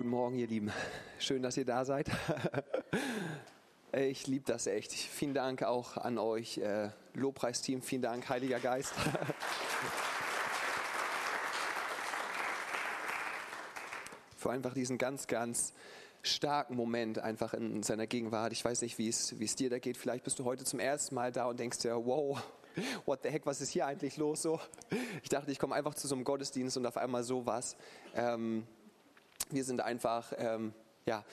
[0.00, 0.72] Guten Morgen, ihr Lieben.
[1.18, 2.10] Schön, dass ihr da seid.
[3.92, 4.92] Ich liebe das echt.
[4.92, 7.82] Vielen Dank auch an euch, äh, Lobpreisteam.
[7.82, 8.94] Vielen Dank, Heiliger Geist.
[14.38, 15.74] Für einfach diesen ganz, ganz
[16.22, 18.54] starken Moment einfach in seiner Gegenwart.
[18.54, 19.98] Ich weiß nicht, wie es, wie es dir da geht.
[19.98, 22.42] Vielleicht bist du heute zum ersten Mal da und denkst dir, wow,
[23.04, 24.40] what the heck, was ist hier eigentlich los?
[24.40, 24.60] So,
[25.22, 27.76] ich dachte, ich komme einfach zu so einem Gottesdienst und auf einmal sowas.
[28.14, 28.66] Ähm,
[29.52, 30.72] wir sind einfach, ähm,
[31.06, 31.24] ja,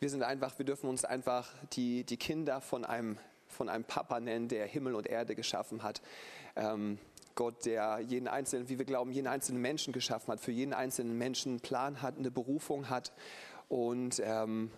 [0.00, 4.20] wir sind einfach, wir dürfen uns einfach die, die Kinder von einem, von einem Papa
[4.20, 6.02] nennen, der Himmel und Erde geschaffen hat.
[6.56, 6.98] Ähm,
[7.34, 11.18] Gott, der jeden einzelnen, wie wir glauben, jeden einzelnen Menschen geschaffen hat, für jeden einzelnen
[11.18, 13.12] Menschen einen Plan hat, eine Berufung hat
[13.68, 14.70] und ähm,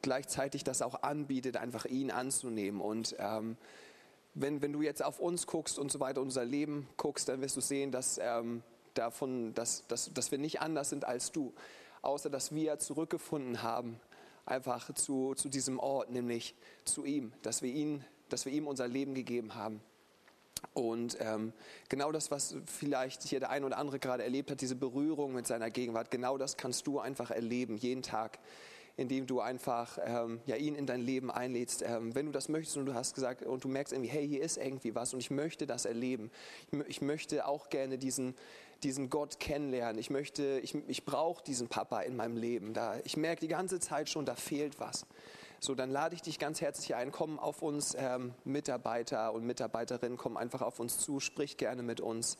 [0.00, 2.80] gleichzeitig das auch anbietet, einfach ihn anzunehmen.
[2.80, 3.56] Und ähm,
[4.34, 7.56] wenn, wenn du jetzt auf uns guckst und so weiter, unser Leben guckst, dann wirst
[7.56, 8.62] du sehen, dass, ähm,
[8.94, 11.52] davon, dass, dass, dass wir nicht anders sind als du
[12.02, 14.00] außer dass wir zurückgefunden haben,
[14.46, 18.88] einfach zu, zu diesem Ort, nämlich zu ihm, dass wir, ihn, dass wir ihm unser
[18.88, 19.80] Leben gegeben haben.
[20.74, 21.52] Und ähm,
[21.88, 25.46] genau das, was vielleicht hier der ein oder andere gerade erlebt hat, diese Berührung mit
[25.46, 28.38] seiner Gegenwart, genau das kannst du einfach erleben, jeden Tag
[28.98, 31.82] indem du einfach ähm, ja, ihn in dein Leben einlädst.
[31.86, 34.42] Ähm, wenn du das möchtest und du hast gesagt und du merkst irgendwie, hey, hier
[34.42, 36.32] ist irgendwie was und ich möchte das erleben.
[36.72, 38.34] Ich, ich möchte auch gerne diesen,
[38.82, 40.00] diesen Gott kennenlernen.
[40.00, 42.74] Ich möchte, ich, ich brauche diesen Papa in meinem Leben.
[42.74, 45.06] Da, ich merke die ganze Zeit schon, da fehlt was.
[45.60, 47.12] So, dann lade ich dich ganz herzlich ein.
[47.12, 52.00] Komm auf uns, ähm, Mitarbeiter und Mitarbeiterinnen, komm einfach auf uns zu, sprich gerne mit
[52.00, 52.36] uns.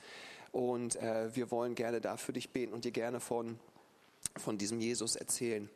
[0.50, 3.61] Und äh, wir wollen gerne da für dich beten und dir gerne von,
[4.37, 5.70] von diesem Jesus erzählen.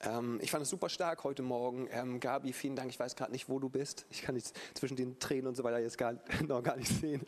[0.00, 1.88] Ähm, ich fand es super stark heute Morgen.
[1.90, 2.90] Ähm, Gabi, vielen Dank.
[2.90, 4.06] Ich weiß gerade nicht, wo du bist.
[4.10, 6.14] Ich kann dich zwischen den Tränen und so weiter jetzt gar,
[6.46, 7.26] noch gar nicht sehen.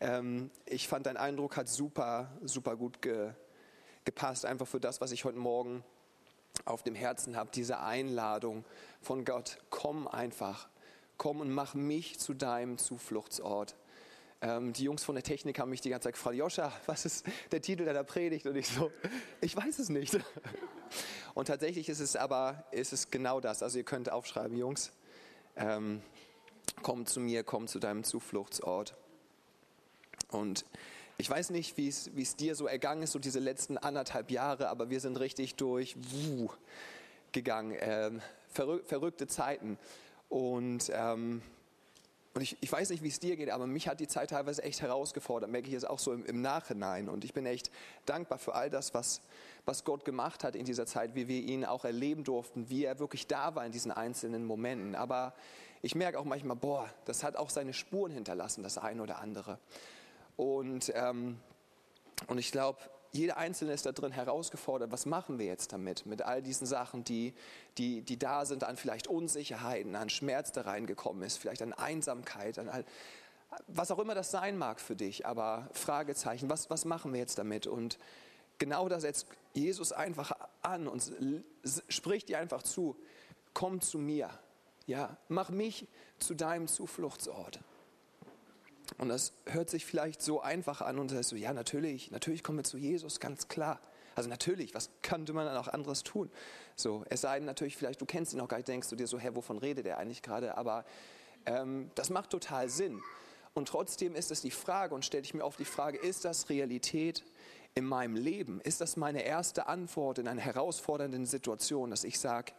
[0.00, 3.32] Ähm, ich fand, dein Eindruck hat super, super gut ge,
[4.04, 5.82] gepasst, einfach für das, was ich heute Morgen
[6.64, 7.50] auf dem Herzen habe.
[7.54, 8.64] Diese Einladung
[9.00, 9.58] von Gott.
[9.70, 10.68] Komm einfach.
[11.16, 13.76] Komm und mach mich zu deinem Zufluchtsort.
[14.40, 17.26] Ähm, die Jungs von der Technik haben mich die ganze Zeit gefragt, Joscha, was ist
[17.50, 18.46] der Titel deiner Predigt?
[18.46, 18.92] Und ich so,
[19.40, 20.18] ich weiß es nicht.
[21.34, 23.62] Und tatsächlich ist es aber, ist es genau das.
[23.62, 24.92] Also ihr könnt aufschreiben, Jungs,
[25.56, 26.02] ähm,
[26.82, 28.94] komm zu mir, komm zu deinem Zufluchtsort.
[30.30, 30.64] Und
[31.16, 34.88] ich weiß nicht, wie es, dir so ergangen ist, so diese letzten anderthalb Jahre, aber
[34.88, 36.48] wir sind richtig durch wuh,
[37.32, 37.76] gegangen.
[37.80, 38.22] Ähm,
[38.52, 39.78] verrück, verrückte Zeiten.
[40.28, 41.42] Und ähm,
[42.38, 44.62] und ich, ich weiß nicht, wie es dir geht, aber mich hat die Zeit teilweise
[44.62, 47.08] echt herausgefordert, merke ich jetzt auch so im, im Nachhinein.
[47.08, 47.68] Und ich bin echt
[48.06, 49.22] dankbar für all das, was,
[49.64, 53.00] was Gott gemacht hat in dieser Zeit, wie wir ihn auch erleben durften, wie er
[53.00, 54.94] wirklich da war in diesen einzelnen Momenten.
[54.94, 55.34] Aber
[55.82, 59.58] ich merke auch manchmal, boah, das hat auch seine Spuren hinterlassen, das eine oder andere.
[60.36, 61.40] Und, ähm,
[62.28, 62.78] und ich glaube,
[63.12, 67.04] jeder Einzelne ist da drin herausgefordert, was machen wir jetzt damit, mit all diesen Sachen,
[67.04, 67.34] die,
[67.78, 72.58] die, die da sind, an vielleicht Unsicherheiten, an Schmerz, der reingekommen ist, vielleicht an Einsamkeit,
[72.58, 72.84] an all,
[73.66, 77.38] was auch immer das sein mag für dich, aber Fragezeichen, was, was machen wir jetzt
[77.38, 77.66] damit?
[77.66, 77.98] Und
[78.58, 80.32] genau das setzt Jesus einfach
[80.62, 81.10] an und
[81.88, 82.96] spricht dir einfach zu,
[83.54, 84.30] komm zu mir,
[84.86, 85.86] ja, mach mich
[86.18, 87.60] zu deinem Zufluchtsort.
[88.98, 92.58] Und das hört sich vielleicht so einfach an und sagst so, ja, natürlich, natürlich kommen
[92.58, 93.80] wir zu Jesus, ganz klar.
[94.16, 96.28] Also natürlich, was könnte man dann auch anderes tun?
[96.74, 99.06] So, es sei denn natürlich, vielleicht du kennst ihn noch gar nicht, denkst du dir
[99.06, 100.56] so, hä, wovon redet er eigentlich gerade?
[100.56, 100.84] Aber
[101.46, 103.00] ähm, das macht total Sinn.
[103.54, 106.48] Und trotzdem ist es die Frage und stelle ich mir oft die Frage, ist das
[106.48, 107.24] Realität
[107.76, 108.60] in meinem Leben?
[108.60, 112.52] Ist das meine erste Antwort in einer herausfordernden Situation, dass ich sage,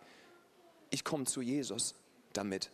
[0.89, 1.95] ich komme zu Jesus
[2.31, 2.71] damit?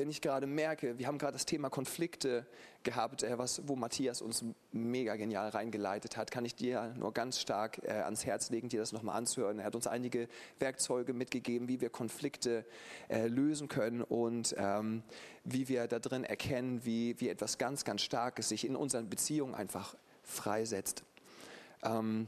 [0.00, 2.46] Wenn ich gerade merke, wir haben gerade das Thema Konflikte
[2.84, 7.38] gehabt, äh, was, wo Matthias uns mega genial reingeleitet hat, kann ich dir nur ganz
[7.38, 9.58] stark äh, ans Herz legen, dir das nochmal anzuhören.
[9.58, 10.26] Er hat uns einige
[10.58, 12.64] Werkzeuge mitgegeben, wie wir Konflikte
[13.10, 15.02] äh, lösen können und ähm,
[15.44, 19.54] wie wir da drin erkennen, wie, wie etwas ganz, ganz Starkes sich in unseren Beziehungen
[19.54, 21.04] einfach freisetzt.
[21.82, 22.26] Ähm,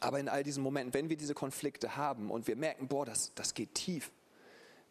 [0.00, 3.32] aber in all diesen Momenten, wenn wir diese Konflikte haben und wir merken, boah, das,
[3.34, 4.12] das geht tief,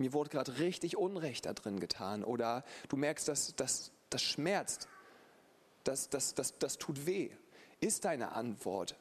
[0.01, 4.87] mir wurde gerade richtig Unrecht da drin getan oder du merkst, dass das, das schmerzt,
[5.83, 7.31] das, das, das, das tut weh,
[7.79, 8.95] ist deine Antwort,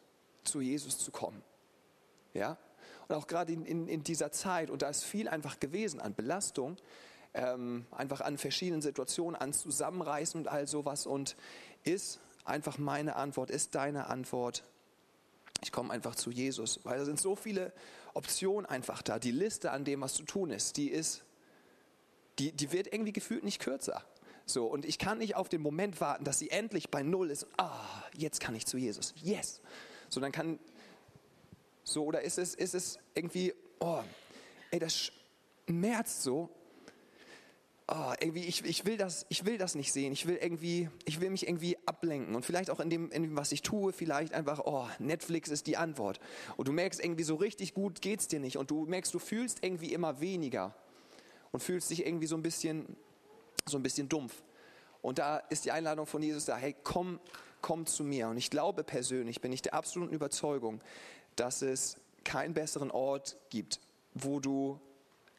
[0.44, 1.42] zu Jesus zu kommen.
[2.32, 2.56] Ja?
[3.08, 6.14] Und auch gerade in, in, in dieser Zeit, und da ist viel einfach gewesen an
[6.14, 6.76] Belastung,
[7.34, 11.06] ähm, einfach an verschiedenen Situationen, an Zusammenreißen und all sowas.
[11.06, 11.36] Und
[11.84, 14.64] ist einfach meine Antwort, ist deine Antwort,
[15.62, 17.72] ich komme einfach zu Jesus, weil da sind so viele
[18.14, 19.18] Optionen einfach da.
[19.18, 21.22] Die Liste an dem, was zu tun ist, die ist,
[22.38, 24.04] die, die wird irgendwie gefühlt nicht kürzer.
[24.46, 27.46] So, und ich kann nicht auf den Moment warten, dass sie endlich bei Null ist.
[27.56, 29.14] Ah, jetzt kann ich zu Jesus.
[29.22, 29.60] Yes.
[30.08, 30.58] So, dann kann,
[31.84, 34.02] so, oder ist es, ist es irgendwie, oh,
[34.70, 35.12] ey, das
[35.66, 36.48] schmerzt so.
[37.92, 40.12] Oh, irgendwie, ich, ich, will das, ich will das nicht sehen.
[40.12, 42.36] Ich will irgendwie, ich will mich irgendwie ablenken.
[42.36, 45.66] Und vielleicht auch in dem, in dem, was ich tue, vielleicht einfach, oh, Netflix ist
[45.66, 46.20] die Antwort.
[46.56, 48.58] Und du merkst irgendwie so richtig gut geht's dir nicht.
[48.58, 50.72] Und du merkst, du fühlst irgendwie immer weniger.
[51.50, 52.96] Und fühlst dich irgendwie so ein bisschen,
[53.66, 54.40] so ein bisschen dumpf.
[55.02, 57.18] Und da ist die Einladung von Jesus da, hey, komm,
[57.60, 58.28] komm zu mir.
[58.28, 60.80] Und ich glaube persönlich, bin ich der absoluten Überzeugung,
[61.34, 63.80] dass es keinen besseren Ort gibt,
[64.14, 64.78] wo du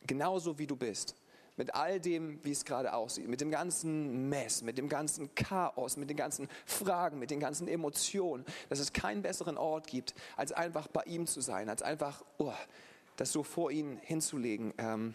[0.06, 1.16] genauso wie du bist,
[1.62, 5.96] mit all dem, wie es gerade aussieht, mit dem ganzen Mess, mit dem ganzen Chaos,
[5.96, 10.54] mit den ganzen Fragen, mit den ganzen Emotionen, dass es keinen besseren Ort gibt, als
[10.54, 12.52] einfach bei ihm zu sein, als einfach oh,
[13.16, 14.74] das so vor ihn hinzulegen.
[14.80, 15.14] Ähm,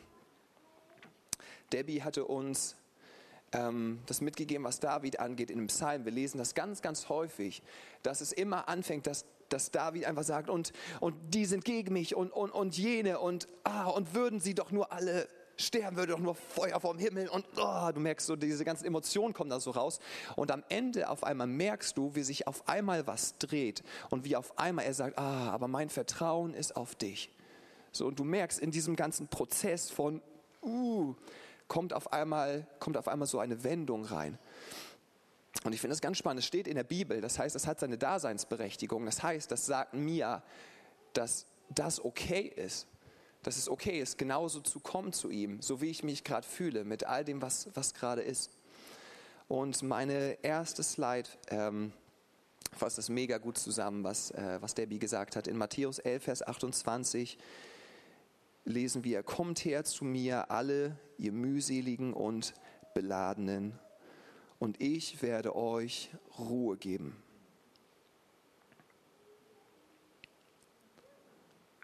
[1.72, 2.76] Debbie hatte uns
[3.50, 6.04] ähm, das mitgegeben, was David angeht in dem Psalm.
[6.04, 7.60] Wir lesen das ganz, ganz häufig,
[8.04, 12.14] dass es immer anfängt, dass, dass David einfach sagt, und, und die sind gegen mich
[12.14, 15.26] und, und, und jene und, ah, und würden sie doch nur alle
[15.56, 19.35] sterben, würde doch nur Feuer vom Himmel und oh, du merkst so, diese ganzen Emotionen
[19.35, 20.00] kommen da so raus.
[20.37, 24.37] Und am Ende auf einmal merkst du, wie sich auf einmal was dreht und wie
[24.37, 27.31] auf einmal er sagt, ah, aber mein Vertrauen ist auf dich.
[27.93, 30.20] So, und du merkst in diesem ganzen Prozess von,
[30.62, 31.14] uh,
[31.69, 34.38] kommt auf einmal, kommt auf einmal so eine Wendung rein.
[35.64, 36.41] Und ich finde das ganz spannend.
[36.41, 39.06] Es steht in der Bibel, das heißt, es hat seine Daseinsberechtigung.
[39.06, 40.43] Das heißt, das sagt mir,
[41.12, 42.87] dass das okay ist.
[43.46, 46.82] Dass es okay ist, genauso zu kommen zu ihm, so wie ich mich gerade fühle,
[46.82, 48.50] mit all dem, was, was gerade ist.
[49.46, 51.93] Und meine erste Slide ähm,
[52.72, 55.46] fasst das mega gut zusammen, was, äh, was Debbie gesagt hat.
[55.46, 57.38] In Matthäus 11, Vers 28
[58.64, 62.52] lesen wir, kommt her zu mir alle, ihr mühseligen und
[62.94, 63.78] beladenen,
[64.58, 67.22] und ich werde euch Ruhe geben.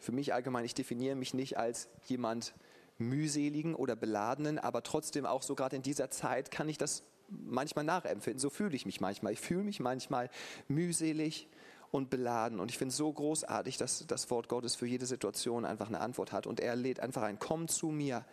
[0.02, 2.54] Für mich allgemein, ich definiere mich nicht als jemand
[2.98, 7.84] mühseligen oder beladenen, aber trotzdem auch so gerade in dieser Zeit kann ich das manchmal
[7.84, 8.40] nachempfinden.
[8.40, 9.32] So fühle ich mich manchmal.
[9.32, 10.28] Ich fühle mich manchmal
[10.68, 11.48] mühselig,
[11.92, 12.58] und beladen.
[12.58, 16.00] Und ich finde es so großartig, dass das Wort Gottes für jede Situation einfach eine
[16.00, 16.46] Antwort hat.
[16.46, 18.24] Und er lädt einfach ein, komm zu mir.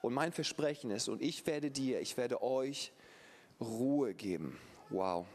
[0.00, 2.92] Und mein Versprechen ist, und ich werde dir, ich werde euch
[3.60, 4.58] Ruhe geben.
[4.90, 5.26] Wow.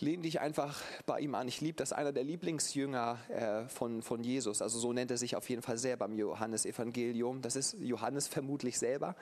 [0.00, 1.48] Lehn dich einfach bei ihm an.
[1.48, 5.36] Ich liebe das, einer der Lieblingsjünger äh, von, von Jesus, also so nennt er sich
[5.36, 7.42] auf jeden Fall selber im Johannesevangelium.
[7.42, 9.16] Das ist Johannes vermutlich selber.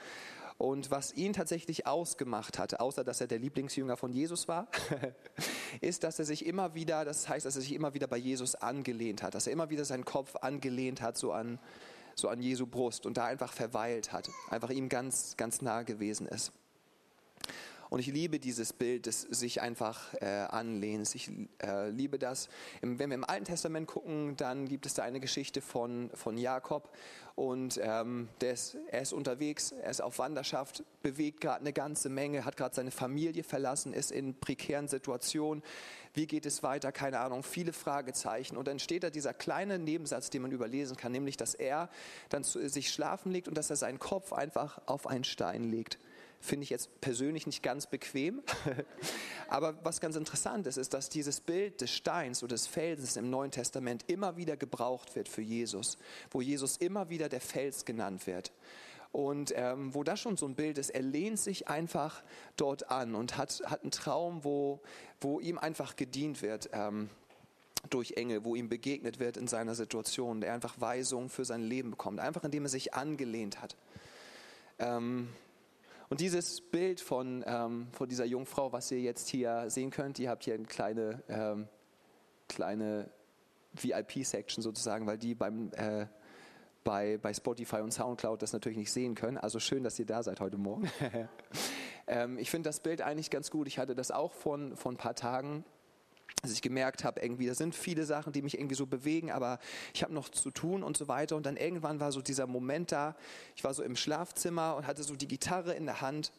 [0.58, 4.69] Und was ihn tatsächlich ausgemacht hat, außer dass er der Lieblingsjünger von Jesus war,
[5.81, 8.55] ist, dass er sich immer wieder, das heißt, dass er sich immer wieder bei Jesus
[8.55, 11.58] angelehnt hat, dass er immer wieder seinen Kopf angelehnt hat, so an,
[12.14, 16.26] so an Jesu Brust und da einfach verweilt hat, einfach ihm ganz, ganz nah gewesen
[16.26, 16.52] ist.
[17.88, 21.15] Und ich liebe dieses Bild des sich einfach äh, Anlehnens.
[21.15, 21.31] Ich
[21.62, 22.49] äh, liebe das.
[22.81, 26.91] Wenn wir im Alten Testament gucken, dann gibt es da eine Geschichte von, von Jakob.
[27.37, 32.47] Und ähm, ist, er ist unterwegs, er ist auf Wanderschaft, bewegt gerade eine ganze Menge,
[32.47, 35.62] hat gerade seine Familie verlassen, ist in prekären Situationen.
[36.15, 36.93] Wie geht es weiter?
[36.93, 38.56] Keine Ahnung, viele Fragezeichen.
[38.56, 41.90] Und dann steht da dieser kleine Nebensatz, den man überlesen kann, nämlich, dass er
[42.31, 45.99] dann zu, sich schlafen legt und dass er seinen Kopf einfach auf einen Stein legt
[46.40, 48.43] finde ich jetzt persönlich nicht ganz bequem.
[49.49, 53.31] Aber was ganz interessant ist, ist, dass dieses Bild des Steins oder des Felsens im
[53.31, 55.99] Neuen Testament immer wieder gebraucht wird für Jesus,
[56.31, 58.52] wo Jesus immer wieder der Fels genannt wird.
[59.12, 62.23] Und ähm, wo das schon so ein Bild ist, er lehnt sich einfach
[62.57, 64.81] dort an und hat, hat einen Traum, wo,
[65.21, 66.69] wo ihm einfach gedient wird.
[66.73, 67.09] Ähm,
[67.90, 71.90] durch Engel, wo ihm begegnet wird in seiner Situation, der einfach Weisungen für sein Leben
[71.90, 73.76] bekommt, einfach indem er sich angelehnt hat.
[74.78, 75.28] Ähm,
[76.08, 80.30] und dieses Bild von, ähm, von dieser Jungfrau, was ihr jetzt hier sehen könnt, ihr
[80.30, 81.68] habt hier eine kleine, ähm,
[82.48, 83.10] kleine
[83.72, 86.06] VIP-Section sozusagen, weil die beim, äh,
[86.84, 89.38] bei, bei Spotify und Soundcloud das natürlich nicht sehen können.
[89.38, 90.88] Also schön, dass ihr da seid heute Morgen.
[92.06, 93.66] ähm, ich finde das Bild eigentlich ganz gut.
[93.66, 95.64] Ich hatte das auch von, von ein paar Tagen
[96.47, 99.59] dass ich gemerkt habe, irgendwie, da sind viele Sachen, die mich irgendwie so bewegen, aber
[99.95, 101.37] ich habe noch zu tun und so weiter.
[101.37, 103.17] Und dann irgendwann war so dieser Moment da,
[103.55, 106.33] ich war so im Schlafzimmer und hatte so die Gitarre in der Hand.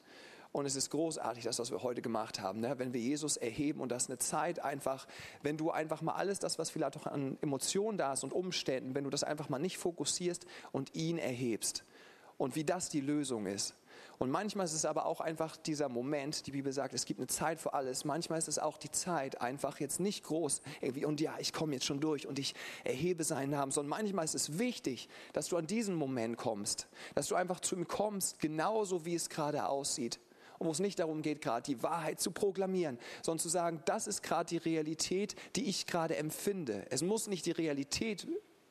[0.52, 2.62] Und es ist großartig, das, was wir heute gemacht haben.
[2.62, 2.80] Ne?
[2.80, 5.08] Wenn wir Jesus erheben und das ist eine Zeit einfach,
[5.44, 8.96] wenn du einfach mal alles das, was vielleicht auch an Emotionen da ist und Umständen,
[8.96, 11.84] wenn du das einfach mal nicht fokussierst und ihn erhebst.
[12.38, 13.76] Und wie das die Lösung ist.
[14.20, 17.28] Und manchmal ist es aber auch einfach dieser Moment, die Bibel sagt, es gibt eine
[17.28, 18.04] Zeit für alles.
[18.04, 21.74] Manchmal ist es auch die Zeit, einfach jetzt nicht groß irgendwie und ja, ich komme
[21.74, 25.58] jetzt schon durch und ich erhebe seinen Namen, sondern manchmal ist es wichtig, dass du
[25.58, 30.20] an diesen Moment kommst, dass du einfach zu ihm kommst, genauso wie es gerade aussieht
[30.58, 34.08] und wo es nicht darum geht, gerade die Wahrheit zu proklamieren, sondern zu sagen, das
[34.08, 36.86] ist gerade die Realität, die ich gerade empfinde.
[36.90, 38.28] Es muss nicht die Realität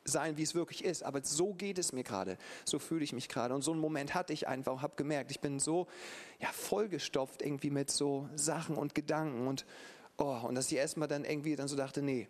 [0.07, 3.29] sein, wie es wirklich ist, aber so geht es mir gerade, so fühle ich mich
[3.29, 3.53] gerade.
[3.53, 5.87] Und so einen Moment hatte ich einfach und habe gemerkt, ich bin so
[6.39, 9.47] ja, vollgestopft irgendwie mit so Sachen und Gedanken.
[9.47, 9.65] Und,
[10.17, 12.27] oh, und dass ich erstmal dann irgendwie dann so dachte, nee,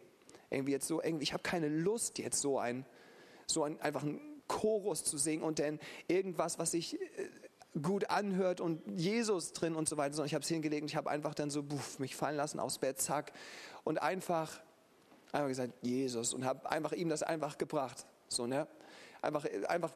[0.49, 2.85] irgendwie jetzt so, irgendwie, ich habe keine Lust jetzt so ein,
[3.45, 7.29] so ein, einfach ein Chorus zu singen und dann irgendwas, was sich äh,
[7.81, 10.95] gut anhört und Jesus drin und so weiter, sondern ich habe es hingelegt und ich
[10.95, 13.33] habe einfach dann so buff, mich fallen lassen aufs Bett, zack,
[13.83, 14.61] und einfach,
[15.31, 18.67] einfach gesagt, Jesus und habe einfach ihm das einfach gebracht, so, ne?
[19.21, 19.91] einfach, einfach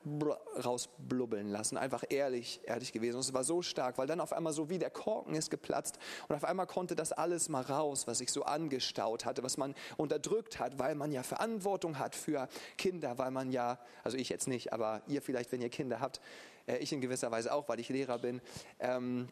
[0.63, 3.15] rausblubbeln lassen, einfach ehrlich, ehrlich gewesen.
[3.15, 6.00] Und es war so stark, weil dann auf einmal so wie der Korken ist geplatzt
[6.27, 9.75] und auf einmal konnte das alles mal raus, was sich so angestaut hatte, was man
[9.97, 12.47] unterdrückt hat, weil man ja Verantwortung hat für
[12.77, 16.21] Kinder, weil man ja, also ich jetzt nicht, aber ihr vielleicht, wenn ihr Kinder habt,
[16.67, 18.41] äh, ich in gewisser Weise auch, weil ich Lehrer bin.
[18.79, 19.29] Ähm,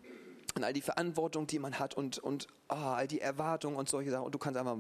[0.60, 4.12] und all die Verantwortung, die man hat und, und oh, all die Erwartungen und solche
[4.12, 4.26] Sachen.
[4.26, 4.78] Und du kannst einfach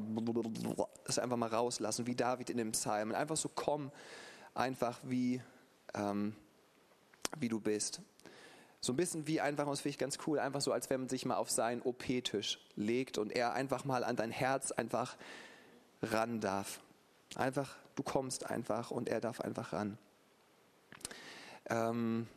[1.05, 3.09] das einfach mal rauslassen, wie David in dem Psalm.
[3.09, 3.91] Und einfach so komm
[4.53, 5.41] einfach wie,
[5.93, 6.35] ähm,
[7.37, 8.01] wie du bist.
[8.81, 11.01] So ein bisschen wie einfach, und das finde ich ganz cool, einfach so, als wenn
[11.01, 15.17] man sich mal auf seinen OP-Tisch legt und er einfach mal an dein Herz einfach
[16.01, 16.81] ran darf.
[17.35, 19.97] Einfach, du kommst einfach und er darf einfach ran.
[21.69, 22.27] Ähm,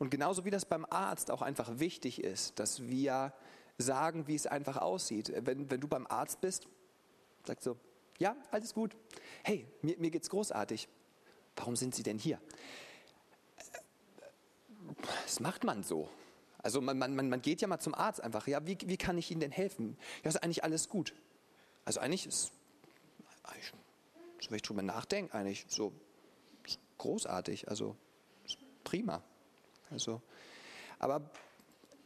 [0.00, 3.34] und genauso wie das beim Arzt auch einfach wichtig ist, dass wir
[3.76, 5.30] sagen, wie es einfach aussieht.
[5.44, 6.66] Wenn, wenn du beim Arzt bist,
[7.46, 7.76] sagst du,
[8.18, 8.96] ja, alles gut.
[9.44, 10.88] Hey, mir, mir geht's großartig.
[11.54, 12.40] Warum sind Sie denn hier?
[15.24, 16.08] Das macht man so.
[16.62, 18.46] Also man, man, man geht ja mal zum Arzt einfach.
[18.46, 19.98] Ja, wie, wie kann ich Ihnen denn helfen?
[20.24, 21.14] Ja, ist eigentlich alles gut.
[21.84, 22.52] Also eigentlich ist,
[23.42, 23.74] eigentlich,
[24.40, 25.92] so wenn ich drüber nachdenke, eigentlich so
[26.96, 27.68] großartig.
[27.68, 27.96] Also
[28.82, 29.22] prima.
[29.90, 30.20] Also,
[30.98, 31.22] aber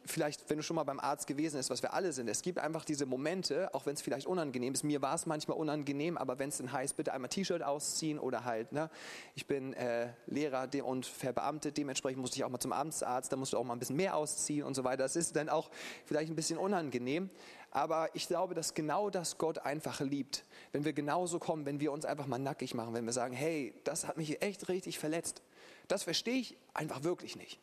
[0.07, 2.59] vielleicht, wenn du schon mal beim Arzt gewesen bist, was wir alle sind, es gibt
[2.59, 4.85] einfach diese Momente, auch wenn es vielleicht unangenehm ist.
[4.85, 8.45] Mir war es manchmal unangenehm, aber wenn es dann heißt, bitte einmal T-Shirt ausziehen oder
[8.45, 8.91] halt, ne,
[9.35, 13.53] ich bin äh, Lehrer und verbeamtet, dementsprechend musste ich auch mal zum Amtsarzt, da musst
[13.53, 15.03] du auch mal ein bisschen mehr ausziehen und so weiter.
[15.03, 15.71] Das ist dann auch
[16.05, 17.31] vielleicht ein bisschen unangenehm,
[17.71, 20.45] aber ich glaube, dass genau das Gott einfach liebt.
[20.73, 23.75] Wenn wir genauso kommen, wenn wir uns einfach mal nackig machen, wenn wir sagen, hey,
[23.85, 25.43] das hat mich echt richtig verletzt.
[25.89, 27.61] Das verstehe ich einfach wirklich nicht.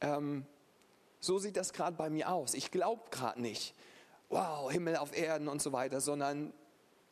[0.00, 0.46] Ähm,
[1.20, 2.54] so sieht das gerade bei mir aus.
[2.54, 3.74] Ich glaube gerade nicht,
[4.28, 6.52] wow, Himmel auf Erden und so weiter, sondern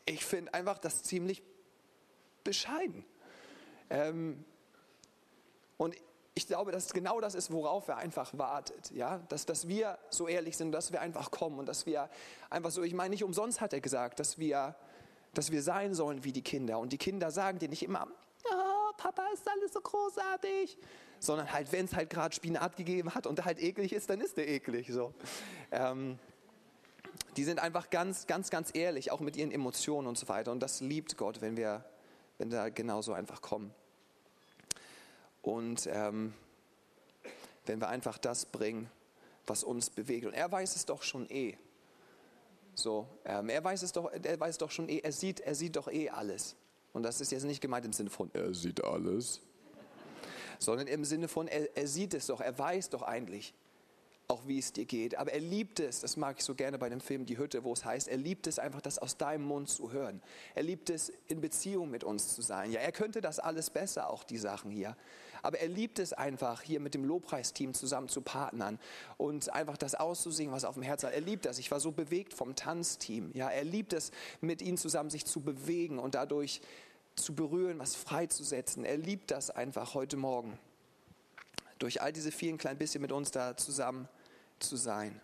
[0.06, 1.42] ich finde einfach das ziemlich
[2.44, 3.04] bescheiden.
[3.90, 4.44] Ähm,
[5.76, 5.94] und
[6.34, 8.90] ich glaube, dass genau das ist, worauf er einfach wartet.
[8.92, 9.18] Ja?
[9.28, 12.08] Dass, dass wir so ehrlich sind, dass wir einfach kommen und dass wir
[12.48, 14.76] einfach so, ich meine, nicht umsonst hat er gesagt, dass wir,
[15.34, 16.78] dass wir sein sollen wie die Kinder.
[16.78, 18.06] Und die Kinder sagen dir nicht immer,
[18.98, 20.76] Papa ist alles so großartig,
[21.20, 24.20] sondern halt, wenn es halt gerade Spinat gegeben hat und der halt eklig ist, dann
[24.20, 24.88] ist der eklig.
[24.90, 25.14] So.
[25.70, 26.18] Ähm,
[27.36, 30.52] die sind einfach ganz, ganz, ganz ehrlich, auch mit ihren Emotionen und so weiter.
[30.52, 31.84] Und das liebt Gott, wenn wir,
[32.36, 33.72] wenn da genauso einfach kommen.
[35.42, 36.34] Und ähm,
[37.66, 38.90] wenn wir einfach das bringen,
[39.46, 40.26] was uns bewegt.
[40.26, 41.56] Und er weiß es doch schon eh.
[42.74, 45.76] So, ähm, er weiß es doch, er weiß doch schon eh, er sieht, er sieht
[45.76, 46.56] doch eh alles.
[46.98, 49.40] Und das ist jetzt nicht gemeint im Sinne von, er sieht alles,
[50.58, 53.54] sondern im Sinne von, er, er sieht es doch, er weiß doch eigentlich,
[54.26, 55.16] auch wie es dir geht.
[55.16, 57.72] Aber er liebt es, das mag ich so gerne bei dem Film Die Hütte, wo
[57.72, 60.20] es heißt, er liebt es einfach, das aus deinem Mund zu hören.
[60.56, 62.72] Er liebt es, in Beziehung mit uns zu sein.
[62.72, 64.96] Ja, er könnte das alles besser, auch die Sachen hier.
[65.42, 68.78] Aber er liebt es einfach, hier mit dem Lobpreisteam zusammen zu partnern
[69.16, 71.14] und einfach das auszusingen, was auf dem Herzen hat.
[71.14, 71.58] Er liebt das.
[71.58, 73.30] Ich war so bewegt vom Tanzteam.
[73.34, 76.60] Ja, er liebt es, mit ihnen zusammen sich zu bewegen und dadurch
[77.18, 78.84] zu berühren, was freizusetzen.
[78.84, 80.58] Er liebt das einfach heute Morgen.
[81.78, 84.08] Durch all diese vielen kleinen bisschen mit uns da zusammen
[84.58, 85.20] zu sein.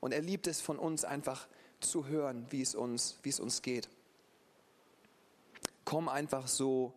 [0.00, 1.46] Und er liebt es von uns einfach
[1.80, 3.88] zu hören, wie es uns, wie es uns geht.
[5.84, 6.92] Komm einfach so,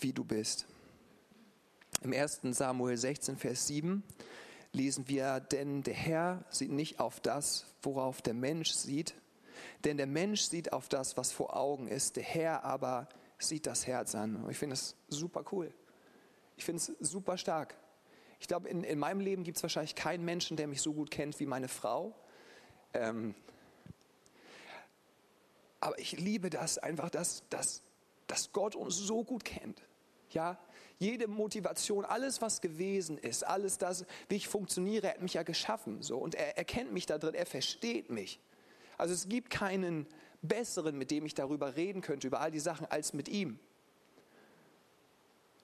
[0.00, 0.66] wie du bist.
[2.02, 2.40] Im 1.
[2.50, 4.02] Samuel 16, Vers 7
[4.72, 9.14] lesen wir, denn der Herr sieht nicht auf das, worauf der Mensch sieht,
[9.84, 13.86] denn der Mensch sieht auf das, was vor Augen ist, der Herr aber sieht das
[13.86, 14.36] Herz an.
[14.36, 15.72] Und ich finde das super cool.
[16.56, 17.76] Ich finde es super stark.
[18.40, 21.10] Ich glaube, in, in meinem Leben gibt es wahrscheinlich keinen Menschen, der mich so gut
[21.10, 22.14] kennt wie meine Frau.
[22.94, 23.34] Ähm,
[25.80, 27.82] aber ich liebe das einfach, dass, dass,
[28.26, 29.82] dass Gott uns so gut kennt.
[30.30, 30.58] Ja,
[30.98, 35.42] jede Motivation, alles was gewesen ist, alles das, wie ich funktioniere, er hat mich ja
[35.42, 38.40] geschaffen, so und er erkennt mich da drin, er versteht mich.
[38.98, 40.06] Also es gibt keinen
[40.42, 43.58] besseren, mit dem ich darüber reden könnte, über all die Sachen, als mit ihm.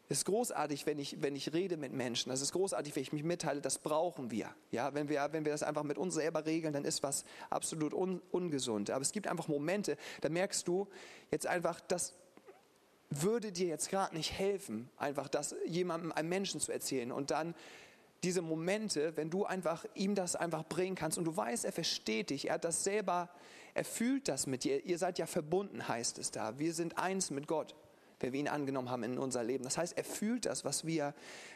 [0.08, 2.30] Es ist großartig, wenn ich, wenn ich rede mit Menschen.
[2.30, 3.60] Es ist großartig, wenn ich mich mitteile.
[3.60, 4.54] Das brauchen wir.
[4.70, 7.94] Ja, wenn wir, wenn wir das einfach mit uns selber regeln, dann ist was absolut
[7.94, 8.90] un, ungesund.
[8.90, 10.88] Aber es gibt einfach Momente, da merkst du
[11.30, 12.14] jetzt einfach, das
[13.08, 17.10] würde dir jetzt gerade nicht helfen, einfach das jemandem, einem Menschen zu erzählen.
[17.10, 17.54] Und dann
[18.24, 22.30] diese Momente, wenn du einfach ihm das einfach bringen kannst und du weißt, er versteht
[22.30, 23.28] dich, er hat das selber,
[23.74, 24.84] er fühlt das mit dir.
[24.84, 26.58] Ihr seid ja verbunden, heißt es da.
[26.58, 27.74] Wir sind eins mit Gott
[28.20, 29.64] wenn wir ihn angenommen haben in unser Leben.
[29.64, 31.14] Das heißt, er fühlt das, was wir,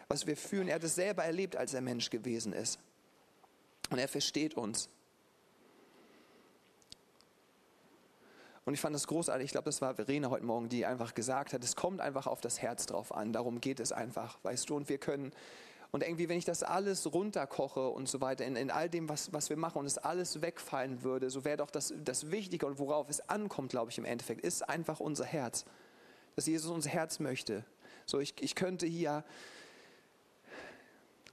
[0.08, 0.68] was wir fühlen.
[0.68, 2.78] Er hat es selber erlebt, als er Mensch gewesen ist.
[3.88, 4.90] Und er versteht uns.
[8.66, 9.46] Und ich fand das großartig.
[9.46, 12.42] Ich glaube, das war Verena heute Morgen, die einfach gesagt hat, es kommt einfach auf
[12.42, 13.32] das Herz drauf an.
[13.32, 14.76] Darum geht es einfach, weißt du.
[14.76, 15.32] Und wir können,
[15.90, 19.32] und irgendwie, wenn ich das alles runterkoche und so weiter, in, in all dem, was,
[19.32, 22.78] was wir machen und es alles wegfallen würde, so wäre doch das, das Wichtige und
[22.78, 25.64] worauf es ankommt, glaube ich, im Endeffekt, ist einfach unser Herz
[26.38, 27.64] dass Jesus unser Herz möchte.
[28.06, 29.24] So, ich, ich könnte hier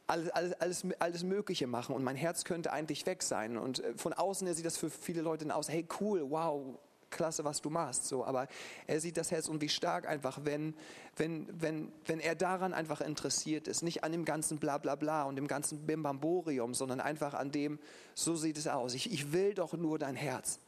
[0.07, 3.59] alles, alles, alles, alles Mögliche machen und mein Herz könnte eigentlich weg sein.
[3.59, 6.79] Und äh, von außen sieht das für viele Leute aus, hey cool, wow,
[7.15, 8.05] klasse, was du machst.
[8.05, 8.47] So, aber
[8.85, 10.75] er sieht das Herz und wie stark einfach, wenn,
[11.15, 15.23] wenn, wenn, wenn er daran einfach interessiert ist, nicht an dem ganzen Blablabla Bla, Bla
[15.23, 17.79] und dem ganzen Bimbamborium, sondern einfach an dem,
[18.13, 18.93] so sieht es aus.
[18.93, 20.59] Ich, ich will doch nur dein Herz.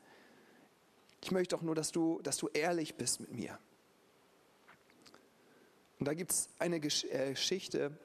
[1.22, 3.60] Ich möchte doch nur, dass du, dass du ehrlich bist mit mir.
[6.00, 7.98] Und da gibt es eine äh, Geschichte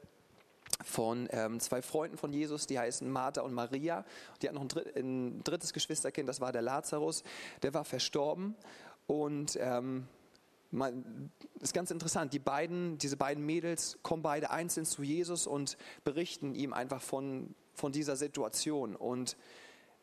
[0.82, 4.04] von ähm, zwei Freunden von Jesus, die heißen Martha und Maria.
[4.40, 7.22] Die hatten noch ein, dritt, ein drittes Geschwisterkind, das war der Lazarus.
[7.62, 8.54] Der war verstorben
[9.06, 10.06] und ähm,
[10.70, 12.32] man, ist ganz interessant.
[12.32, 17.54] Die beiden, diese beiden Mädels kommen beide einzeln zu Jesus und berichten ihm einfach von,
[17.74, 18.96] von dieser Situation.
[18.96, 19.36] Und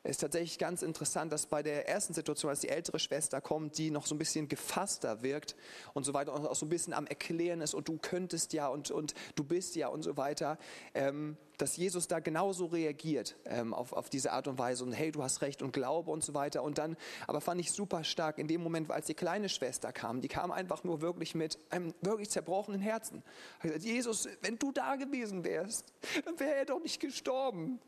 [0.02, 3.78] es ist tatsächlich ganz interessant, dass bei der ersten Situation, als die ältere Schwester kommt,
[3.78, 5.58] die noch so ein bisschen gefasster wirkt
[5.94, 8.70] und so weiter und auch so ein bisschen am Erklären ist und du könntest ja
[8.70, 10.58] und, und du bist ja und so weiter,
[10.94, 15.12] ähm, dass Jesus da genauso reagiert ähm, auf, auf diese Art und Weise und hey,
[15.12, 16.64] du hast recht und Glaube und so weiter.
[16.64, 16.96] Und dann,
[17.28, 20.52] aber fand ich super stark in dem Moment, als die kleine Schwester kam, die kam
[20.52, 23.22] einfach nur wirklich mit einem wirklich zerbrochenen Herzen.
[23.62, 27.82] Gesagt, Jesus, wenn du da gewesen wärst, dann wäre er doch nicht gestorben.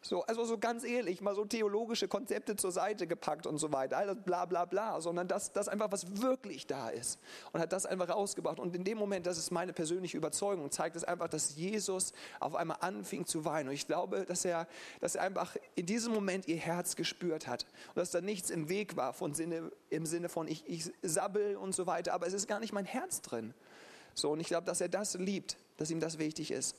[0.00, 3.96] So, also so ganz ehrlich, mal so theologische Konzepte zur Seite gepackt und so weiter,
[3.96, 7.18] all das bla bla bla, sondern dass das einfach was wirklich da ist
[7.52, 8.60] und hat das einfach rausgebracht.
[8.60, 12.54] Und in dem Moment, das ist meine persönliche Überzeugung, zeigt es einfach, dass Jesus auf
[12.54, 13.70] einmal anfing zu weinen.
[13.70, 14.68] Und ich glaube, dass er,
[15.00, 18.68] dass er einfach in diesem Moment ihr Herz gespürt hat und dass da nichts im
[18.68, 22.34] Weg war von Sinne, im Sinne von ich, ich sabbel und so weiter, aber es
[22.34, 23.52] ist gar nicht mein Herz drin.
[24.14, 26.76] So, und ich glaube, dass er das liebt, dass ihm das wichtig ist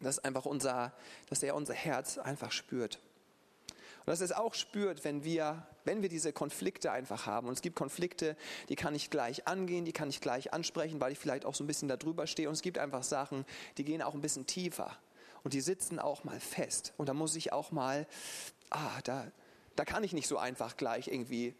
[0.00, 0.92] dass einfach unser,
[1.28, 2.98] dass er unser Herz einfach spürt.
[4.08, 7.48] Und dass er es auch spürt, wenn wir, wenn wir diese Konflikte einfach haben.
[7.48, 8.36] Und es gibt Konflikte,
[8.68, 11.62] die kann ich gleich angehen, die kann ich gleich ansprechen, weil ich vielleicht auch so
[11.62, 12.48] ein bisschen darüber stehe.
[12.48, 13.44] Und es gibt einfach Sachen,
[13.76, 14.96] die gehen auch ein bisschen tiefer.
[15.44, 16.94] Und die sitzen auch mal fest.
[16.96, 18.06] Und da muss ich auch mal,
[18.70, 19.26] ah, da,
[19.76, 21.54] da kann ich nicht so einfach gleich irgendwie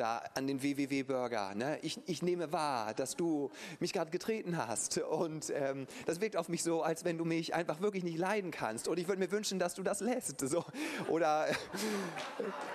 [0.00, 1.54] da an den WWW-Burger.
[1.54, 1.78] Ne?
[1.82, 6.48] Ich, ich nehme wahr, dass du mich gerade getreten hast und ähm, das wirkt auf
[6.48, 9.30] mich so, als wenn du mich einfach wirklich nicht leiden kannst und ich würde mir
[9.30, 10.40] wünschen, dass du das lässt.
[10.40, 10.64] So.
[11.08, 11.46] Oder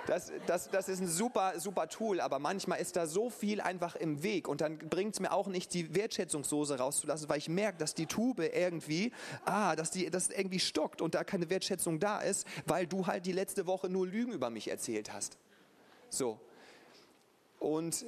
[0.07, 3.95] das, das, das ist ein super, super Tool, aber manchmal ist da so viel einfach
[3.95, 7.79] im Weg und dann bringt es mir auch nicht, die Wertschätzungssoße rauszulassen, weil ich merke,
[7.79, 9.11] dass die Tube irgendwie,
[9.45, 13.25] ah, dass die dass irgendwie stockt und da keine Wertschätzung da ist, weil du halt
[13.25, 15.37] die letzte Woche nur Lügen über mich erzählt hast.
[16.09, 16.39] So.
[17.65, 18.05] Und,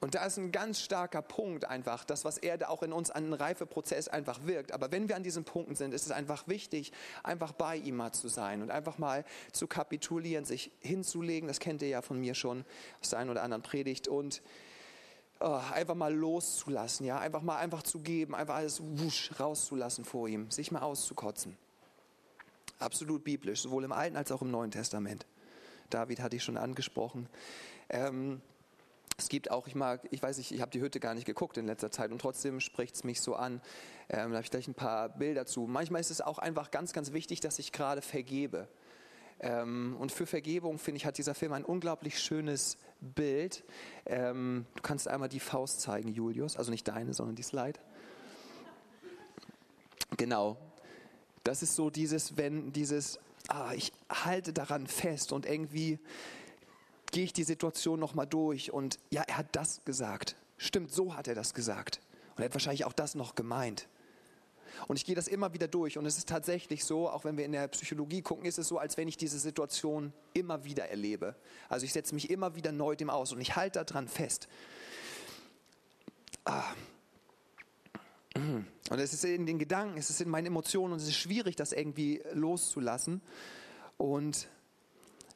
[0.00, 3.10] und da ist ein ganz starker Punkt einfach, das, was er da auch in uns
[3.10, 4.70] an einen Reifeprozess einfach wirkt.
[4.70, 6.92] Aber wenn wir an diesen Punkten sind, ist es einfach wichtig,
[7.24, 11.48] einfach bei ihm mal zu sein und einfach mal zu kapitulieren, sich hinzulegen.
[11.48, 12.64] Das kennt ihr ja von mir schon
[13.00, 14.06] aus der einen oder anderen Predigt.
[14.06, 14.42] Und
[15.40, 20.28] oh, einfach mal loszulassen, ja, einfach mal einfach zu geben, einfach alles wusch rauszulassen vor
[20.28, 21.56] ihm, sich mal auszukotzen.
[22.78, 25.26] Absolut biblisch, sowohl im Alten als auch im Neuen Testament.
[25.90, 27.28] David hatte ich schon angesprochen.
[27.88, 28.40] Ähm,
[29.16, 31.56] es gibt auch, ich mag, ich weiß nicht, ich habe die Hütte gar nicht geguckt
[31.56, 33.60] in letzter Zeit und trotzdem spricht es mich so an.
[34.08, 35.66] Ähm, da habe ich gleich ein paar Bilder zu.
[35.66, 38.68] Manchmal ist es auch einfach ganz, ganz wichtig, dass ich gerade vergebe.
[39.40, 43.64] Ähm, und für Vergebung, finde ich, hat dieser Film ein unglaublich schönes Bild.
[44.06, 46.56] Ähm, du kannst einmal die Faust zeigen, Julius.
[46.56, 47.78] Also nicht deine, sondern die Slide.
[50.16, 50.56] Genau.
[51.44, 55.98] Das ist so dieses, wenn dieses, ah, ich halte daran fest und irgendwie
[57.14, 60.34] gehe ich die Situation nochmal durch und ja, er hat das gesagt.
[60.56, 62.00] Stimmt, so hat er das gesagt.
[62.34, 63.86] Und er hat wahrscheinlich auch das noch gemeint.
[64.88, 65.96] Und ich gehe das immer wieder durch.
[65.96, 68.78] Und es ist tatsächlich so, auch wenn wir in der Psychologie gucken, ist es so,
[68.78, 71.36] als wenn ich diese Situation immer wieder erlebe.
[71.68, 74.48] Also ich setze mich immer wieder neu dem aus und ich halte daran fest.
[76.44, 76.74] Ah.
[78.34, 81.54] Und es ist in den Gedanken, es ist in meinen Emotionen und es ist schwierig,
[81.54, 83.22] das irgendwie loszulassen.
[83.98, 84.48] Und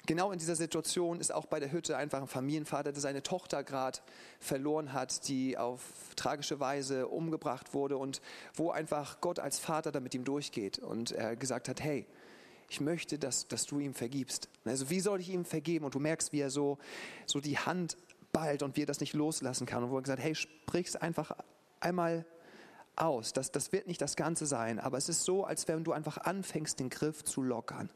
[0.09, 3.63] genau in dieser Situation ist auch bei der Hütte einfach ein Familienvater, der seine Tochter
[3.63, 4.01] gerade
[4.41, 5.83] verloren hat, die auf
[6.17, 8.21] tragische Weise umgebracht wurde und
[8.55, 12.07] wo einfach Gott als Vater da mit ihm durchgeht und er gesagt hat, hey,
[12.71, 14.49] ich möchte, dass, dass du ihm vergibst.
[14.65, 15.85] Also wie soll ich ihm vergeben?
[15.85, 16.79] Und du merkst, wie er so,
[17.27, 17.97] so die Hand
[18.33, 19.85] ballt und wie er das nicht loslassen kann.
[19.85, 21.33] Und wo er gesagt hat, hey, sprich es einfach
[21.81, 22.27] einmal
[22.97, 23.33] aus.
[23.33, 26.19] Das, das wird nicht das Ganze sein, aber es ist so, als wenn du einfach
[26.19, 27.91] anfängst, den Griff zu lockern.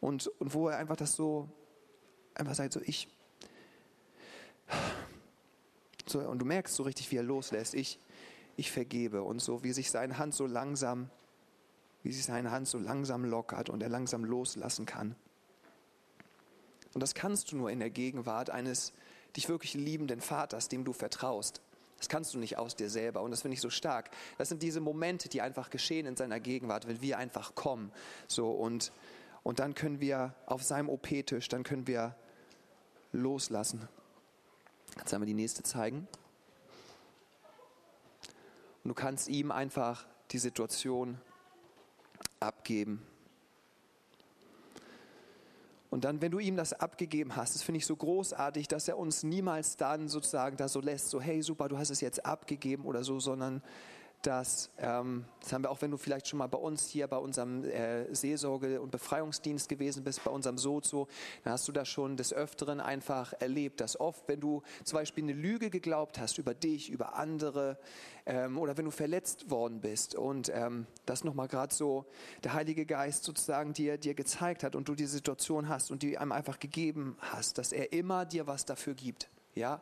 [0.00, 1.48] Und, und wo er einfach das so,
[2.34, 3.08] einfach sagt, so ich,
[6.06, 7.98] so, und du merkst so richtig, wie er loslässt, ich,
[8.56, 11.10] ich vergebe und so, wie sich seine Hand so langsam
[12.02, 15.14] wie sich seine Hand so langsam lockert und er langsam loslassen kann.
[16.92, 18.92] Und das kannst du nur in der Gegenwart eines
[19.36, 21.60] dich wirklich liebenden Vaters, dem du vertraust.
[21.98, 24.10] Das kannst du nicht aus dir selber und das finde ich so stark.
[24.38, 27.92] Das sind diese Momente, die einfach geschehen in seiner Gegenwart, wenn wir einfach kommen.
[28.26, 28.90] So und,
[29.42, 32.14] und dann können wir auf seinem OP-Tisch, dann können wir
[33.12, 33.88] loslassen.
[34.96, 36.08] Du einmal die nächste zeigen?
[38.82, 41.20] Und du kannst ihm einfach die Situation
[42.38, 43.06] abgeben.
[45.90, 48.96] Und dann, wenn du ihm das abgegeben hast, das finde ich so großartig, dass er
[48.96, 52.84] uns niemals dann sozusagen da so lässt, so hey super, du hast es jetzt abgegeben
[52.84, 53.60] oder so, sondern
[54.22, 57.16] dass, ähm, das haben wir auch, wenn du vielleicht schon mal bei uns hier bei
[57.16, 61.08] unserem äh, Seelsorge- und Befreiungsdienst gewesen bist, bei unserem Sozo,
[61.44, 65.24] dann hast du das schon des Öfteren einfach erlebt, dass oft, wenn du zum Beispiel
[65.24, 67.78] eine Lüge geglaubt hast über dich, über andere
[68.26, 72.04] ähm, oder wenn du verletzt worden bist und ähm, das nochmal gerade so
[72.44, 76.18] der Heilige Geist sozusagen dir, dir gezeigt hat und du die Situation hast und die
[76.18, 79.80] einem einfach gegeben hast, dass er immer dir was dafür gibt, ja,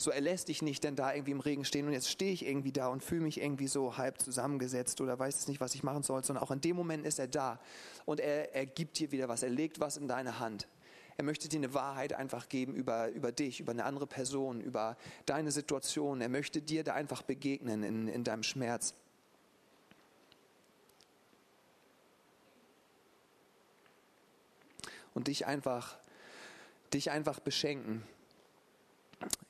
[0.00, 2.46] so er lässt dich nicht denn da irgendwie im Regen stehen und jetzt stehe ich
[2.46, 5.82] irgendwie da und fühle mich irgendwie so halb zusammengesetzt oder weiß jetzt nicht, was ich
[5.82, 7.58] machen soll, sondern auch in dem Moment ist er da
[8.06, 10.68] und er, er gibt dir wieder was, er legt was in deine Hand.
[11.16, 14.96] Er möchte dir eine Wahrheit einfach geben über, über dich, über eine andere Person, über
[15.26, 16.20] deine Situation.
[16.20, 18.94] Er möchte dir da einfach begegnen in, in deinem Schmerz.
[25.12, 25.98] Und dich einfach,
[26.92, 28.04] dich einfach beschenken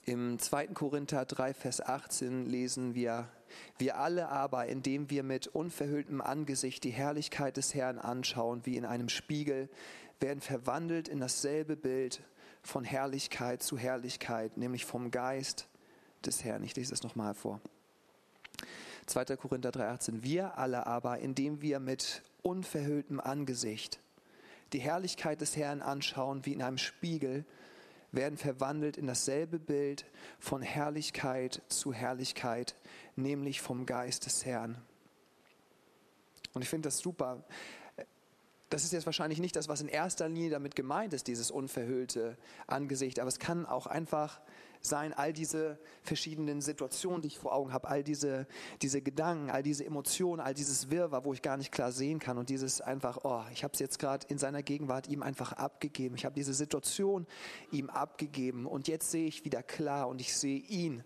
[0.09, 0.69] im 2.
[0.69, 3.29] Korinther 3, Vers 18 lesen wir,
[3.77, 8.87] wir alle aber, indem wir mit unverhülltem Angesicht die Herrlichkeit des Herrn anschauen, wie in
[8.87, 9.69] einem Spiegel,
[10.19, 12.23] werden verwandelt in dasselbe Bild
[12.63, 15.69] von Herrlichkeit zu Herrlichkeit, nämlich vom Geist
[16.25, 16.65] des Herrn.
[16.65, 17.61] Ich lese das nochmal vor.
[19.07, 19.37] 2.
[19.37, 20.23] Korinther 3, 18.
[20.23, 24.01] Wir alle aber, indem wir mit unverhülltem Angesicht
[24.73, 27.45] die Herrlichkeit des Herrn anschauen, wie in einem Spiegel,
[28.13, 30.07] werden verwandelt in dasselbe Bild
[30.39, 32.75] von Herrlichkeit zu Herrlichkeit,
[33.17, 34.79] nämlich vom Geist des Herrn.
[36.55, 37.45] Und ich finde das super.
[38.71, 42.37] Das ist jetzt wahrscheinlich nicht das, was in erster Linie damit gemeint ist, dieses unverhüllte
[42.67, 44.41] Angesicht, aber es kann auch einfach
[44.81, 48.47] sein, all diese verschiedenen Situationen, die ich vor Augen habe, all diese,
[48.83, 52.39] diese Gedanken, all diese Emotionen, all dieses Wirrwarr, wo ich gar nicht klar sehen kann
[52.39, 56.15] und dieses einfach, oh, ich habe es jetzt gerade in seiner Gegenwart ihm einfach abgegeben.
[56.17, 57.27] Ich habe diese Situation
[57.71, 61.05] ihm abgegeben und jetzt sehe ich wieder klar und ich sehe ihn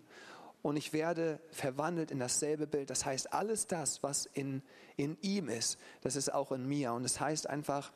[0.63, 2.89] und ich werde verwandelt in dasselbe Bild.
[2.89, 4.63] Das heißt, alles das, was in,
[4.95, 6.93] in ihm ist, das ist auch in mir.
[6.93, 7.91] Und es das heißt einfach,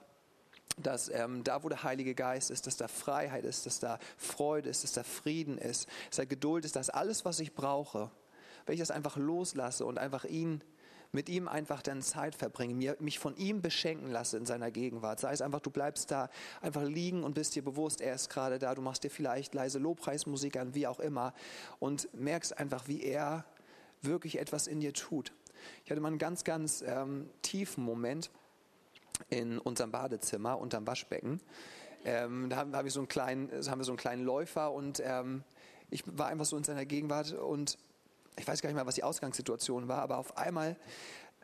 [0.77, 4.69] dass ähm, da, wo der Heilige Geist ist, dass da Freiheit ist, dass da Freude
[4.69, 8.11] ist, dass da Frieden ist, dass da Geduld ist, dass alles, was ich brauche,
[8.65, 10.61] wenn ich das einfach loslasse und einfach ihn
[11.11, 15.19] mit ihm einfach dann Zeit verbringe, mich von ihm beschenken lasse in seiner Gegenwart.
[15.19, 16.29] Sei es einfach, du bleibst da
[16.61, 19.79] einfach liegen und bist dir bewusst, er ist gerade da, du machst dir vielleicht leise
[19.79, 21.33] Lobpreismusik an, wie auch immer,
[21.79, 23.45] und merkst einfach, wie er
[24.01, 25.33] wirklich etwas in dir tut.
[25.85, 28.29] Ich hatte mal einen ganz, ganz ähm, tiefen Moment
[29.29, 31.41] in unserem Badezimmer unterm Waschbecken.
[32.05, 35.01] Ähm, da haben, hab ich so einen kleinen, haben wir so einen kleinen Läufer und
[35.03, 35.43] ähm,
[35.89, 37.77] ich war einfach so in seiner Gegenwart und
[38.37, 40.75] ich weiß gar nicht mehr, was die Ausgangssituation war, aber auf einmal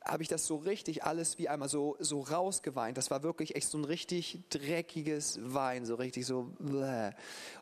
[0.05, 2.97] habe ich das so richtig alles wie einmal so, so rausgeweint.
[2.97, 6.51] Das war wirklich echt so ein richtig dreckiges Wein, so richtig so.
[6.59, 7.11] Bläh.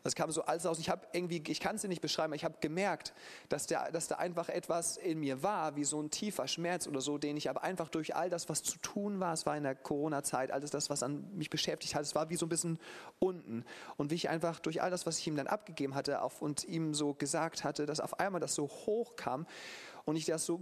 [0.02, 0.78] Das kam so alles aus.
[0.78, 3.14] Ich habe irgendwie, ich kann es dir nicht beschreiben, ich habe gemerkt,
[3.48, 7.00] dass, der, dass da einfach etwas in mir war, wie so ein tiefer Schmerz oder
[7.00, 9.62] so, den ich aber einfach durch all das, was zu tun war, es war in
[9.62, 12.78] der Corona-Zeit, alles das, was an mich beschäftigt hat, es war wie so ein bisschen
[13.18, 13.64] unten.
[13.96, 16.64] Und wie ich einfach durch all das, was ich ihm dann abgegeben hatte auf, und
[16.64, 19.46] ihm so gesagt hatte, dass auf einmal das so hoch kam
[20.04, 20.58] und ich das so,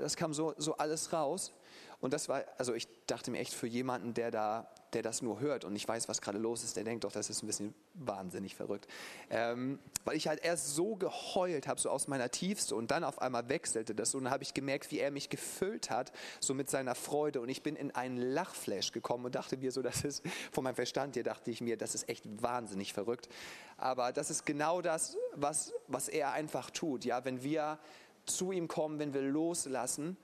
[0.00, 1.52] das kam so, so alles raus.
[2.00, 5.40] Und das war, also ich dachte mir echt für jemanden, der da, der das nur
[5.40, 7.74] hört und nicht weiß, was gerade los ist, der denkt doch, das ist ein bisschen
[7.94, 8.86] wahnsinnig verrückt.
[9.30, 13.20] Ähm, weil ich halt erst so geheult habe, so aus meiner Tiefste und dann auf
[13.20, 16.70] einmal wechselte das und dann habe ich gemerkt, wie er mich gefüllt hat, so mit
[16.70, 20.22] seiner Freude und ich bin in einen Lachflash gekommen und dachte mir so, das ist,
[20.52, 23.28] von meinem Verstand hier dachte ich mir, das ist echt wahnsinnig verrückt.
[23.76, 27.80] Aber das ist genau das, was, was er einfach tut, ja, wenn wir
[28.28, 30.16] zu ihm kommen, wenn wir loslassen,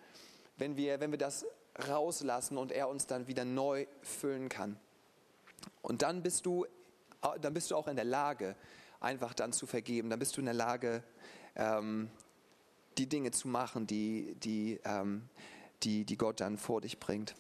[0.57, 1.47] wenn wir, wenn wir das
[1.89, 4.79] rauslassen und er uns dann wieder neu füllen kann.
[5.83, 6.67] Und dann bist du,
[7.41, 8.57] dann bist du auch in der Lage,
[9.01, 10.11] einfach dann zu vergeben.
[10.11, 11.03] Dann bist du in der Lage,
[11.57, 12.11] ähm,
[12.99, 15.29] die Dinge zu machen, die, die, ähm,
[15.83, 17.35] die, die Gott dann vor dich bringt.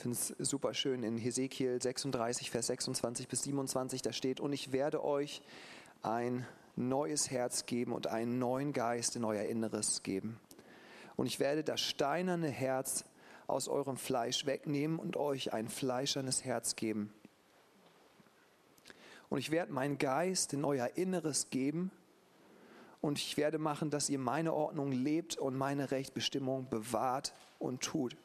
[0.00, 4.72] Finde es super schön in Hesekiel 36, Vers 26 bis 27, da steht, und ich
[4.72, 5.42] werde euch
[6.02, 10.40] ein neues Herz geben und einen neuen Geist in euer Inneres geben.
[11.16, 13.04] Und ich werde das steinerne Herz
[13.46, 17.12] aus eurem Fleisch wegnehmen und euch ein fleischernes Herz geben.
[19.28, 21.90] Und ich werde meinen Geist in euer Inneres geben
[23.00, 28.16] und ich werde machen, dass ihr meine Ordnung lebt und meine Rechtsbestimmung bewahrt und tut.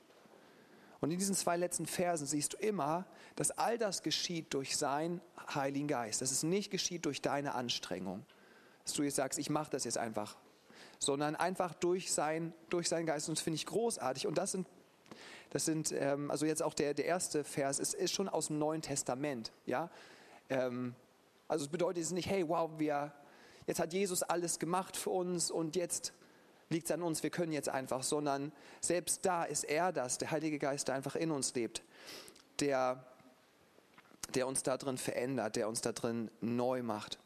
[1.01, 3.05] Und in diesen zwei letzten Versen siehst du immer,
[3.35, 5.21] dass all das geschieht durch seinen
[5.53, 6.21] Heiligen Geist.
[6.21, 8.25] Dass es nicht geschieht durch deine Anstrengung.
[8.83, 10.37] Dass du jetzt sagst, ich mache das jetzt einfach.
[10.99, 13.27] Sondern einfach durch, sein, durch seinen Geist.
[13.29, 14.27] Und das finde ich großartig.
[14.27, 14.67] Und das sind,
[15.49, 18.57] das sind ähm, also jetzt auch der, der erste Vers, es ist schon aus dem
[18.57, 19.51] Neuen Testament.
[19.65, 19.89] Ja?
[20.49, 20.95] Ähm,
[21.47, 23.13] also es bedeutet jetzt nicht, hey, wow, wir,
[23.67, 26.13] jetzt hat Jesus alles gemacht für uns und jetzt
[26.69, 28.51] liegt es an uns, wir können jetzt einfach, sondern
[28.81, 31.83] selbst da ist er das, der Heilige Geist, der einfach in uns lebt,
[32.59, 33.05] der,
[34.33, 37.19] der uns da drin verändert, der uns da drin neu macht.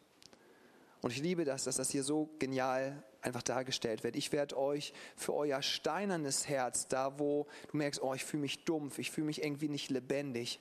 [1.02, 4.16] Und ich liebe das, dass das hier so genial einfach dargestellt wird.
[4.16, 8.66] Ich werde euch für euer steinernes Herz, da wo du merkst, oh, ich fühle mich
[8.66, 10.60] dumpf, ich fühle mich irgendwie nicht lebendig,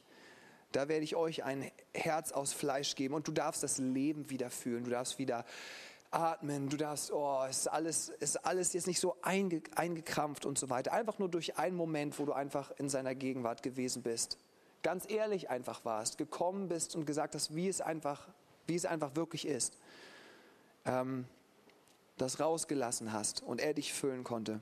[0.72, 4.50] da werde ich euch ein Herz aus Fleisch geben und du darfst das Leben wieder
[4.50, 4.84] fühlen.
[4.84, 5.46] Du darfst wieder
[6.10, 10.70] atmen, du darfst, oh, ist alles, ist alles jetzt nicht so einge, eingekrampft und so
[10.70, 10.92] weiter.
[10.92, 14.38] Einfach nur durch einen Moment, wo du einfach in seiner Gegenwart gewesen bist.
[14.82, 18.28] Ganz ehrlich einfach warst, gekommen bist und gesagt hast, wie es einfach,
[18.66, 19.76] wie es einfach wirklich ist.
[20.84, 21.26] Ähm,
[22.16, 24.60] das rausgelassen hast und er dich füllen konnte.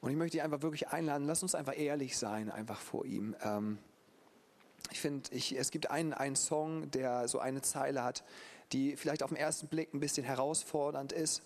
[0.00, 3.36] Und ich möchte dich einfach wirklich einladen, lass uns einfach ehrlich sein, einfach vor ihm.
[3.42, 3.78] Ähm,
[4.90, 8.24] ich finde, es gibt einen, einen Song, der so eine Zeile hat,
[8.72, 11.42] die vielleicht auf den ersten Blick ein bisschen herausfordernd ist,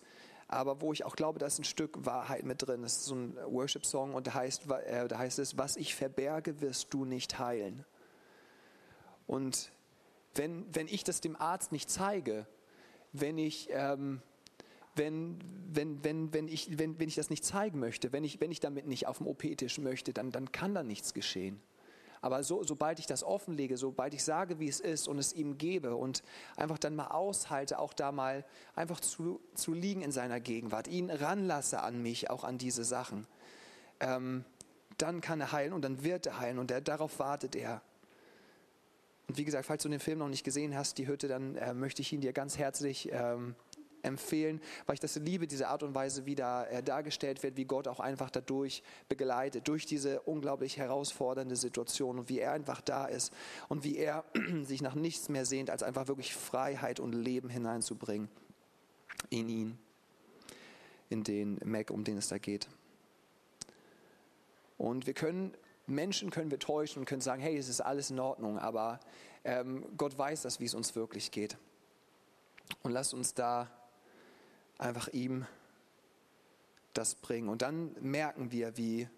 [0.49, 2.83] aber wo ich auch glaube, da ist ein Stück Wahrheit mit drin.
[2.83, 6.61] Das ist so ein Worship-Song und da heißt, äh, da heißt es, was ich verberge,
[6.61, 7.85] wirst du nicht heilen.
[9.27, 9.73] Und
[10.35, 12.47] wenn, wenn ich das dem Arzt nicht zeige,
[13.13, 14.21] wenn ich, ähm,
[14.97, 15.39] wenn,
[15.73, 18.61] wenn, wenn, wenn, ich, wenn, wenn ich das nicht zeigen möchte, wenn ich, wenn ich
[18.61, 21.61] damit nicht auf dem OP-Tisch möchte, dann, dann kann da nichts geschehen.
[22.25, 25.59] Aber so, sobald ich das offenlege, sobald ich sage, wie es ist und es ihm
[25.59, 26.23] gebe und
[26.57, 31.11] einfach dann mal aushalte, auch da mal einfach zu, zu liegen in seiner Gegenwart, ihn
[31.11, 33.27] ranlasse an mich, auch an diese Sachen,
[34.01, 34.47] ähm,
[34.97, 37.83] dann kann er heilen und dann wird er heilen und er, darauf wartet er.
[39.29, 41.75] Und wie gesagt, falls du den Film noch nicht gesehen hast, die Hütte, dann äh,
[41.75, 43.55] möchte ich ihn dir ganz herzlich ähm,
[44.05, 47.65] empfehlen, weil ich das liebe, diese Art und Weise, wie da äh, dargestellt wird, wie
[47.65, 53.07] Gott auch einfach dadurch begleitet, durch diese unglaublich herausfordernde Situation und wie er einfach da
[53.07, 53.33] ist
[53.69, 54.25] und wie er
[54.63, 58.29] sich nach nichts mehr sehnt, als einfach wirklich Freiheit und Leben hineinzubringen
[59.31, 59.79] in ihn,
[61.09, 62.69] in den Mac, um den es da geht.
[64.77, 68.19] Und wir können Menschen können wir täuschen und können sagen, hey, es ist alles in
[68.19, 69.01] Ordnung, aber
[69.45, 71.59] ähm, Gott weiß das, wie es uns wirklich geht.
[72.83, 73.71] Und lasst uns da
[74.79, 75.47] einfach ihm
[76.93, 77.49] das bringen.
[77.49, 79.09] Und dann merken wir, wie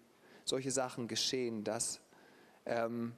[0.43, 1.99] solche Sachen geschehen, dass,
[2.65, 3.13] ähm,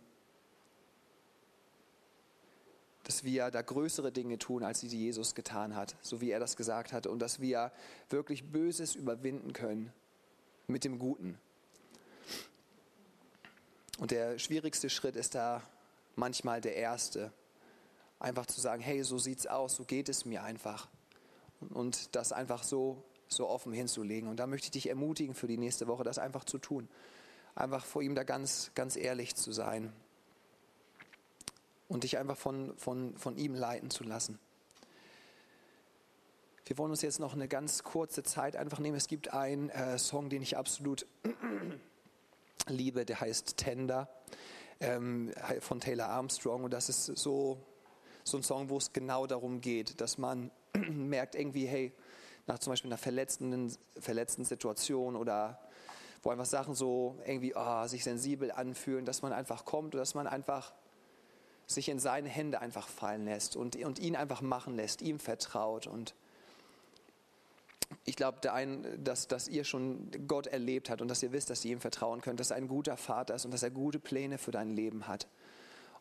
[3.04, 6.58] dass wir da größere Dinge tun, als die Jesus getan hat, so wie er das
[6.58, 7.71] gesagt hat, und dass wir
[8.10, 9.93] wirklich Böses überwinden können
[10.67, 11.39] mit dem Guten.
[13.99, 15.62] Und der schwierigste Schritt ist da
[16.15, 17.34] manchmal der erste.
[18.19, 20.88] Einfach zu sagen, hey, so sieht's aus, so geht es mir einfach
[21.69, 24.30] und das einfach so, so offen hinzulegen.
[24.30, 26.88] Und da möchte ich dich ermutigen für die nächste Woche, das einfach zu tun.
[27.56, 29.91] Einfach vor ihm da ganz, ganz ehrlich zu sein
[31.88, 34.39] und dich einfach von, von, von ihm leiten zu lassen.
[36.65, 38.95] Wir wollen uns jetzt noch eine ganz kurze Zeit einfach nehmen.
[38.95, 41.08] Es gibt einen äh, Song, den ich absolut
[42.67, 44.08] liebe, der heißt Tender
[44.80, 46.63] ähm, von Taylor Armstrong.
[46.63, 47.58] Und das ist so,
[48.24, 50.52] so ein Song, wo es genau darum geht, dass man
[50.89, 51.93] merkt irgendwie, hey,
[52.47, 55.59] nach zum Beispiel einer verletzenden, verletzten Situation oder
[56.21, 60.15] wo einfach Sachen so irgendwie oh, sich sensibel anfühlen, dass man einfach kommt oder dass
[60.15, 60.73] man einfach
[61.65, 65.85] sich in seine Hände einfach fallen lässt und, und ihn einfach machen lässt, ihm vertraut.
[65.87, 66.15] Und
[68.05, 68.39] ich glaube,
[68.97, 72.21] dass, dass ihr schon Gott erlebt habt und dass ihr wisst, dass ihr ihm vertrauen
[72.21, 75.07] könnt, dass er ein guter Vater ist und dass er gute Pläne für dein Leben
[75.07, 75.27] hat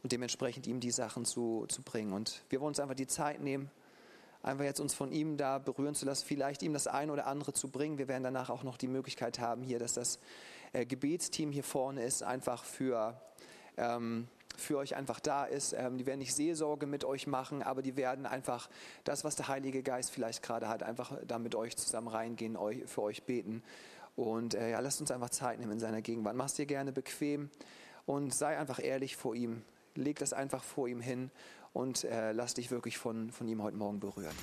[0.03, 2.13] und dementsprechend ihm die Sachen zu, zu bringen.
[2.13, 3.71] Und wir wollen uns einfach die Zeit nehmen,
[4.43, 7.53] einfach jetzt uns von ihm da berühren zu lassen, vielleicht ihm das eine oder andere
[7.53, 7.99] zu bringen.
[7.99, 10.19] Wir werden danach auch noch die Möglichkeit haben hier, dass das
[10.73, 13.21] äh, Gebetsteam hier vorne ist, einfach für,
[13.77, 15.73] ähm, für euch einfach da ist.
[15.73, 18.69] Ähm, die werden nicht Seelsorge mit euch machen, aber die werden einfach
[19.05, 22.85] das, was der Heilige Geist vielleicht gerade hat, einfach da mit euch zusammen reingehen, euch,
[22.87, 23.63] für euch beten.
[24.17, 26.35] Und äh, ja, lasst uns einfach Zeit nehmen in seiner Gegenwart.
[26.35, 27.51] Mach's dir gerne bequem
[28.07, 29.63] und sei einfach ehrlich vor ihm.
[29.95, 31.31] Leg das einfach vor ihm hin
[31.73, 34.35] und äh, lass dich wirklich von, von ihm heute Morgen berühren.